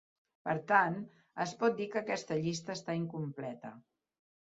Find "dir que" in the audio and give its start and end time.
1.81-1.99